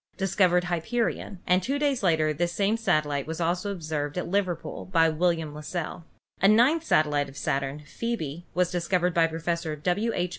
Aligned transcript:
discovered 0.17 0.63
Hyperion, 0.63 1.41
and 1.45 1.61
two 1.61 1.77
days 1.77 2.01
later 2.01 2.33
this 2.33 2.53
same 2.53 2.75
satellite 2.75 3.27
was 3.27 3.39
also 3.39 3.71
observed 3.71 4.17
at 4.17 4.27
Liverpool 4.27 4.83
by 4.85 5.09
William 5.09 5.53
Las 5.53 5.67
sell. 5.67 6.05
A 6.41 6.47
ninth 6.47 6.83
satellite 6.83 7.29
of 7.29 7.37
Saturn, 7.37 7.83
Phcebe, 7.85 8.45
was 8.55 8.71
discovered 8.71 9.13
by 9.13 9.27
Professor 9.27 9.75
W. 9.75 10.11
H. 10.15 10.29